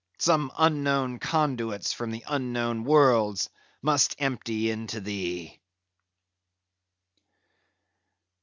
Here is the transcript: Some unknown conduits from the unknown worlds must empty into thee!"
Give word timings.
Some 0.17 0.51
unknown 0.57 1.19
conduits 1.19 1.93
from 1.93 2.09
the 2.09 2.23
unknown 2.27 2.85
worlds 2.85 3.51
must 3.83 4.15
empty 4.17 4.71
into 4.71 4.99
thee!" 4.99 5.61